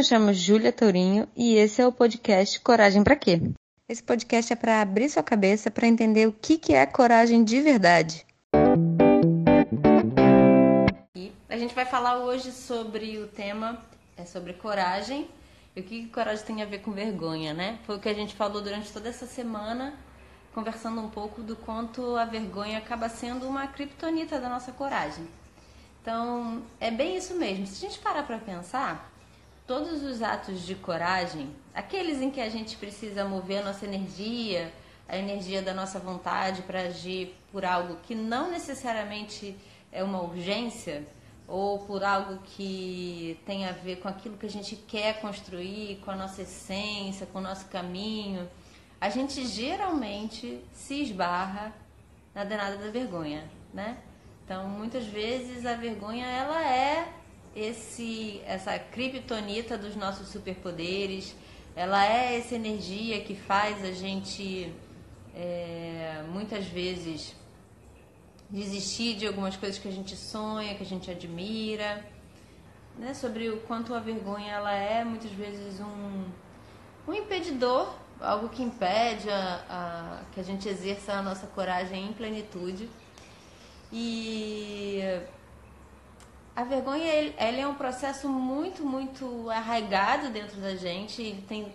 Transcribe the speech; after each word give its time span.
me 0.00 0.04
chamo 0.04 0.32
Júlia 0.32 0.72
Tourinho 0.72 1.28
e 1.36 1.56
esse 1.56 1.82
é 1.82 1.86
o 1.86 1.92
podcast 1.92 2.58
Coragem 2.60 3.04
para 3.04 3.14
quê? 3.14 3.38
Esse 3.86 4.02
podcast 4.02 4.50
é 4.50 4.56
para 4.56 4.80
abrir 4.80 5.10
sua 5.10 5.22
cabeça 5.22 5.70
para 5.70 5.86
entender 5.86 6.26
o 6.26 6.32
que, 6.32 6.56
que 6.56 6.72
é 6.72 6.86
coragem 6.86 7.44
de 7.44 7.60
verdade. 7.60 8.26
E 11.14 11.30
a 11.50 11.58
gente 11.58 11.74
vai 11.74 11.84
falar 11.84 12.16
hoje 12.16 12.50
sobre 12.50 13.18
o 13.18 13.26
tema 13.26 13.78
é 14.16 14.24
sobre 14.24 14.54
coragem 14.54 15.28
e 15.76 15.80
o 15.82 15.84
que, 15.84 16.04
que 16.04 16.08
coragem 16.08 16.46
tem 16.46 16.62
a 16.62 16.64
ver 16.64 16.78
com 16.78 16.92
vergonha, 16.92 17.52
né? 17.52 17.78
Foi 17.84 17.96
o 17.96 18.00
que 18.00 18.08
a 18.08 18.14
gente 18.14 18.34
falou 18.34 18.62
durante 18.62 18.90
toda 18.90 19.10
essa 19.10 19.26
semana, 19.26 19.92
conversando 20.54 20.98
um 21.02 21.10
pouco 21.10 21.42
do 21.42 21.56
quanto 21.56 22.16
a 22.16 22.24
vergonha 22.24 22.78
acaba 22.78 23.10
sendo 23.10 23.46
uma 23.46 23.66
criptonita 23.66 24.40
da 24.40 24.48
nossa 24.48 24.72
coragem. 24.72 25.28
Então, 26.00 26.62
é 26.80 26.90
bem 26.90 27.18
isso 27.18 27.34
mesmo. 27.34 27.66
Se 27.66 27.84
a 27.84 27.88
gente 27.90 28.00
parar 28.00 28.22
para 28.22 28.38
pensar, 28.38 29.10
todos 29.70 30.02
os 30.02 30.20
atos 30.20 30.66
de 30.66 30.74
coragem, 30.74 31.48
aqueles 31.72 32.20
em 32.20 32.28
que 32.28 32.40
a 32.40 32.48
gente 32.48 32.76
precisa 32.76 33.24
mover 33.24 33.60
a 33.60 33.66
nossa 33.66 33.86
energia, 33.86 34.72
a 35.08 35.16
energia 35.16 35.62
da 35.62 35.72
nossa 35.72 36.00
vontade 36.00 36.62
para 36.62 36.80
agir 36.80 37.36
por 37.52 37.64
algo 37.64 37.98
que 38.02 38.12
não 38.12 38.50
necessariamente 38.50 39.56
é 39.92 40.02
uma 40.02 40.20
urgência, 40.22 41.06
ou 41.46 41.78
por 41.78 42.02
algo 42.02 42.38
que 42.46 43.38
tem 43.46 43.64
a 43.64 43.70
ver 43.70 44.00
com 44.00 44.08
aquilo 44.08 44.36
que 44.36 44.46
a 44.46 44.50
gente 44.50 44.74
quer 44.74 45.20
construir, 45.20 46.00
com 46.04 46.10
a 46.10 46.16
nossa 46.16 46.42
essência, 46.42 47.24
com 47.26 47.38
o 47.38 47.40
nosso 47.40 47.66
caminho, 47.66 48.50
a 49.00 49.08
gente 49.08 49.46
geralmente 49.46 50.60
se 50.72 51.00
esbarra 51.00 51.72
na 52.34 52.42
danada 52.42 52.76
da 52.76 52.90
vergonha, 52.90 53.48
né? 53.72 53.98
Então, 54.44 54.68
muitas 54.68 55.04
vezes 55.04 55.64
a 55.64 55.74
vergonha 55.74 56.26
ela 56.26 56.60
é 56.60 57.19
esse 57.54 58.40
essa 58.46 58.78
criptonita 58.78 59.76
dos 59.76 59.96
nossos 59.96 60.28
superpoderes, 60.28 61.34
ela 61.74 62.04
é 62.06 62.38
essa 62.38 62.54
energia 62.54 63.20
que 63.20 63.34
faz 63.34 63.84
a 63.84 63.92
gente 63.92 64.72
é, 65.34 66.22
muitas 66.28 66.66
vezes 66.66 67.34
desistir 68.48 69.14
de 69.16 69.26
algumas 69.26 69.56
coisas 69.56 69.78
que 69.78 69.88
a 69.88 69.92
gente 69.92 70.16
sonha, 70.16 70.74
que 70.74 70.82
a 70.82 70.86
gente 70.86 71.10
admira, 71.10 72.04
né? 72.98 73.14
Sobre 73.14 73.48
o 73.48 73.60
quanto 73.60 73.94
a 73.94 74.00
vergonha 74.00 74.52
ela 74.52 74.72
é 74.72 75.04
muitas 75.04 75.30
vezes 75.30 75.80
um, 75.80 76.24
um 77.06 77.14
impedidor, 77.14 77.94
algo 78.20 78.48
que 78.48 78.62
impede 78.62 79.30
a, 79.30 79.64
a, 79.68 80.22
que 80.32 80.40
a 80.40 80.42
gente 80.42 80.68
exerça 80.68 81.14
a 81.14 81.22
nossa 81.22 81.46
coragem 81.46 82.08
em 82.08 82.12
plenitude. 82.12 82.88
E 83.92 85.00
a 86.60 86.64
vergonha 86.64 87.32
é 87.38 87.66
um 87.66 87.74
processo 87.74 88.28
muito, 88.28 88.84
muito 88.84 89.48
arraigado 89.48 90.28
dentro 90.28 90.60
da 90.60 90.76
gente. 90.76 91.22
Ele 91.22 91.42
tem 91.42 91.72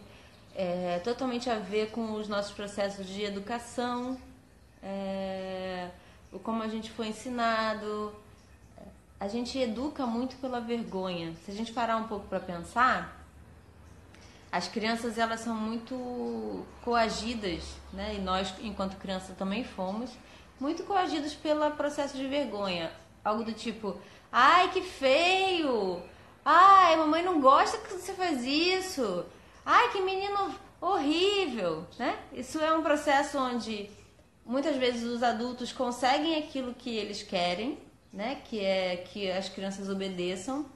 é, 0.55 0.99
totalmente 0.99 1.49
a 1.49 1.57
ver 1.57 1.89
com 1.89 2.13
os 2.13 2.27
nossos 2.27 2.51
processos 2.51 3.07
de 3.07 3.23
educação, 3.23 4.15
é, 4.83 5.89
como 6.43 6.61
a 6.61 6.67
gente 6.67 6.91
foi 6.91 7.07
ensinado. 7.07 8.13
A 9.19 9.27
gente 9.27 9.57
educa 9.57 10.05
muito 10.05 10.35
pela 10.35 10.61
vergonha. 10.61 11.33
Se 11.43 11.49
a 11.49 11.53
gente 11.53 11.73
parar 11.73 11.97
um 11.97 12.07
pouco 12.07 12.27
para 12.27 12.39
pensar, 12.39 13.25
as 14.51 14.67
crianças 14.67 15.17
elas 15.17 15.39
são 15.39 15.55
muito 15.55 16.63
coagidas, 16.83 17.63
né? 17.91 18.15
E 18.15 18.19
nós, 18.19 18.53
enquanto 18.61 18.97
criança, 18.97 19.33
também 19.33 19.63
fomos 19.63 20.11
muito 20.59 20.83
coagidos 20.83 21.33
pelo 21.33 21.71
processo 21.71 22.15
de 22.15 22.27
vergonha. 22.27 22.91
Algo 23.25 23.43
do 23.43 23.53
tipo, 23.53 23.97
ai 24.31 24.69
que 24.71 24.83
feio! 24.83 25.99
Ai, 26.45 26.95
mamãe 26.95 27.23
não 27.23 27.41
gosta 27.41 27.79
que 27.79 27.91
você 27.91 28.13
faz 28.13 28.43
isso! 28.43 29.25
Ai, 29.65 29.91
que 29.91 29.99
menino 29.99 30.53
horrível! 30.79 31.87
Né? 31.97 32.19
Isso 32.31 32.59
é 32.59 32.71
um 32.71 32.83
processo 32.83 33.39
onde 33.39 33.89
muitas 34.45 34.75
vezes 34.75 35.03
os 35.03 35.23
adultos 35.23 35.73
conseguem 35.73 36.35
aquilo 36.37 36.75
que 36.75 36.95
eles 36.95 37.23
querem, 37.23 37.79
né? 38.13 38.41
Que 38.45 38.59
é 38.59 38.97
que 38.97 39.31
as 39.31 39.49
crianças 39.49 39.89
obedeçam. 39.89 40.67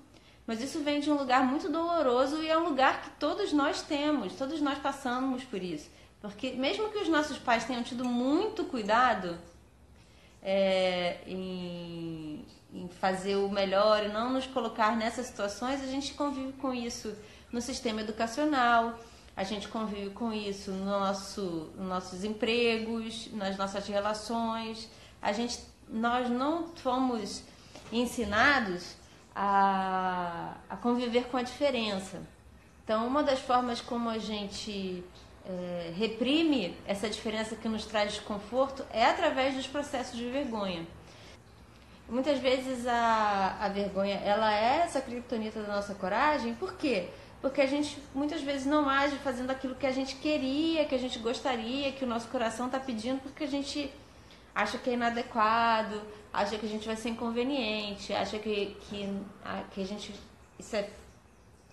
Mas 0.48 0.60
isso 0.60 0.80
vem 0.80 1.00
de 1.00 1.12
um 1.12 1.16
lugar 1.16 1.44
muito 1.44 1.70
doloroso 1.70 2.42
e 2.42 2.50
é 2.50 2.58
um 2.58 2.68
lugar 2.68 3.04
que 3.04 3.12
todos 3.20 3.54
nós 3.54 3.84
temos, 3.84 4.34
todos 4.34 4.60
nós 4.60 4.80
passamos 4.80 5.44
por 5.44 5.62
isso. 5.62 5.88
Porque 6.20 6.54
mesmo 6.54 6.90
que 6.90 6.98
os 6.98 7.08
nossos 7.08 7.38
pais 7.38 7.66
tenham 7.66 7.84
tido 7.84 8.04
muito 8.04 8.64
cuidado, 8.64 9.38
é, 10.42 11.18
em, 11.28 12.46
em, 12.74 12.88
fazer 13.00 13.36
o 13.36 13.50
melhor 13.50 14.04
e 14.04 14.10
não 14.10 14.32
nos 14.32 14.48
colocar 14.48 14.96
nessas 14.96 15.28
situações, 15.28 15.84
a 15.84 15.88
gente 15.88 16.14
convive 16.14 16.54
com 16.54 16.74
isso 16.74 17.16
no 17.52 17.62
sistema 17.62 18.02
educacional, 18.02 18.98
a 19.36 19.44
gente 19.44 19.68
convive 19.68 20.10
com 20.12 20.34
isso 20.34 20.72
no 20.72 20.86
nosso, 20.86 21.72
nos 21.78 21.88
nossos 21.88 22.24
empregos, 22.24 23.30
nas 23.32 23.58
nossas 23.58 23.88
relações. 23.88 24.90
A 25.22 25.32
gente, 25.32 25.60
nós 25.88 26.30
não 26.30 26.68
fomos 26.76 27.44
ensinados 27.92 28.96
a, 29.34 30.56
a 30.70 30.76
conviver 30.76 31.26
com 31.26 31.38
a 31.38 31.42
diferença. 31.42 32.22
Então, 32.84 33.08
uma 33.08 33.24
das 33.24 33.40
formas 33.40 33.80
como 33.80 34.10
a 34.10 34.18
gente 34.18 35.04
é, 35.50 35.92
reprime 35.98 36.78
essa 36.86 37.10
diferença 37.10 37.56
que 37.56 37.68
nos 37.68 37.84
traz 37.84 38.14
desconforto 38.14 38.86
é 38.94 39.04
através 39.06 39.56
dos 39.56 39.66
processos 39.66 40.16
de 40.16 40.30
vergonha. 40.30 40.86
Muitas 42.08 42.38
vezes 42.40 42.86
a, 42.86 43.58
a 43.60 43.70
vergonha 43.70 44.16
ela 44.16 44.54
é 44.54 44.82
essa 44.82 45.02
criptonita 45.02 45.62
da 45.62 45.76
nossa 45.76 45.96
coragem, 45.96 46.54
por 46.54 46.74
quê? 46.76 47.10
Porque 47.42 47.62
a 47.62 47.66
gente 47.66 47.98
muitas 48.14 48.42
vezes 48.42 48.68
não 48.68 48.88
age 48.88 49.16
fazendo 49.18 49.50
aquilo 49.50 49.74
que 49.74 49.88
a 49.88 49.92
gente 49.92 50.16
queria, 50.18 50.86
que 50.86 50.94
a 50.94 51.00
gente 51.00 51.18
gostaria, 51.18 51.92
que 51.92 52.04
o 52.04 52.08
nosso 52.08 52.28
coração 52.28 52.68
está 52.68 52.80
pedindo, 52.80 53.20
porque 53.22 53.44
a 53.44 53.48
gente 53.48 53.92
acha 54.54 54.78
que 54.78 54.90
é 54.90 54.94
inadequado, 54.94 56.02
acha 56.32 56.58
que 56.58 56.66
a 56.66 56.70
gente 56.70 56.86
vai 56.86 56.96
ser 56.96 57.10
inconveniente, 57.10 58.14
acha 58.14 58.38
que, 58.38 58.78
que, 58.82 59.10
que 59.72 59.82
a 59.82 59.86
gente 59.86 60.14
isso 60.60 60.76
é 60.76 60.90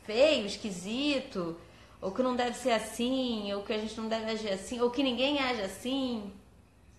feio, 0.05 0.47
esquisito, 0.47 1.59
ou 2.07 2.13
que 2.13 2.23
não 2.23 2.37
deve 2.37 2.57
ser 2.57 2.71
assim, 2.71 3.53
ou 3.53 3.65
que 3.65 3.73
a 3.73 3.79
gente 3.79 4.01
não 4.01 4.09
deve 4.09 4.31
agir 4.31 4.51
assim, 4.51 4.81
ou 4.81 4.93
que 4.93 5.03
ninguém 5.03 5.41
age 5.41 5.61
assim. 5.63 6.33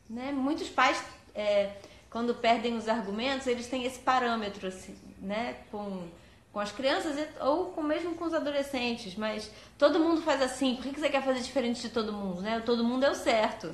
Né? 0.09 0.33
Muitos 0.33 0.67
pais, 0.67 1.01
é, 1.33 1.77
quando 2.09 2.35
perdem 2.35 2.75
os 2.75 2.89
argumentos, 2.89 3.47
eles 3.47 3.67
têm 3.67 3.85
esse 3.85 3.99
parâmetro 3.99 4.67
assim, 4.67 4.97
né? 5.21 5.59
com, 5.71 6.09
com 6.51 6.59
as 6.59 6.73
crianças 6.73 7.25
ou 7.39 7.67
com, 7.67 7.81
mesmo 7.81 8.15
com 8.15 8.25
os 8.25 8.33
adolescentes, 8.33 9.15
mas 9.15 9.49
todo 9.77 9.97
mundo 9.97 10.21
faz 10.23 10.41
assim, 10.41 10.75
por 10.75 10.91
que 10.91 10.99
você 10.99 11.09
quer 11.09 11.23
fazer 11.23 11.39
diferente 11.39 11.83
de 11.83 11.89
todo 11.89 12.11
mundo? 12.11 12.41
Né? 12.41 12.59
Todo 12.65 12.83
mundo 12.83 13.05
é 13.05 13.09
o 13.09 13.15
certo. 13.15 13.73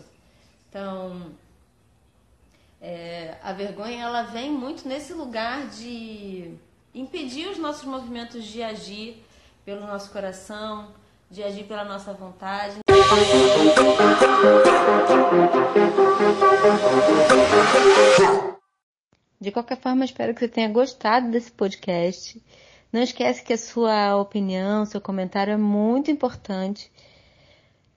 Então, 0.70 1.32
é, 2.80 3.40
a 3.42 3.54
vergonha 3.54 4.04
ela 4.04 4.22
vem 4.22 4.52
muito 4.52 4.88
nesse 4.88 5.14
lugar 5.14 5.66
de 5.66 6.54
impedir 6.94 7.48
os 7.48 7.58
nossos 7.58 7.86
movimentos 7.86 8.46
de 8.46 8.62
agir 8.62 9.26
pelo 9.66 9.82
nosso 9.88 10.12
coração, 10.12 10.94
de 11.34 11.42
agir 11.42 11.64
pela 11.64 11.84
nossa 11.84 12.14
vontade. 12.14 12.78
De 19.42 19.52
qualquer 19.52 19.82
forma, 19.82 20.06
espero 20.06 20.36
que 20.36 20.42
você 20.42 20.48
tenha 20.48 20.70
gostado 20.70 21.32
desse 21.32 21.52
podcast. 21.52 22.40
Não 22.92 23.02
esquece 23.02 23.44
que 23.44 23.52
a 23.52 23.58
sua 23.58 24.16
opinião, 24.16 24.86
seu 24.86 25.02
comentário 25.02 25.54
é 25.54 25.58
muito 25.58 26.12
importante. 26.12 26.92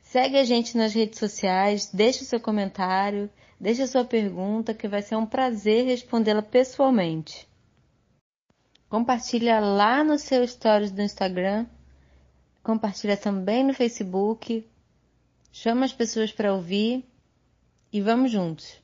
Segue 0.00 0.38
a 0.38 0.44
gente 0.44 0.74
nas 0.74 0.94
redes 0.94 1.18
sociais, 1.18 1.91
deixe 1.92 2.22
o 2.22 2.26
seu 2.26 2.41
comentário, 2.41 3.28
deixe 3.60 3.82
a 3.82 3.86
sua 3.86 4.04
pergunta, 4.04 4.72
que 4.72 4.88
vai 4.88 5.03
ser 5.03 5.16
um 5.16 5.26
prazer 5.26 5.84
respondê-la 5.84 6.41
pessoalmente. 6.41 7.47
Compartilha 8.88 9.60
lá 9.60 10.03
no 10.03 10.18
seu 10.18 10.47
stories 10.48 10.91
do 10.91 11.03
Instagram 11.03 11.66
compartilha 12.66 13.16
também 13.16 13.63
no 13.63 13.72
Facebook, 13.72 14.68
chama 15.53 15.84
as 15.84 15.92
pessoas 15.92 16.33
para 16.33 16.53
ouvir 16.53 17.04
e 17.92 18.01
vamos 18.01 18.33
juntos. 18.33 18.83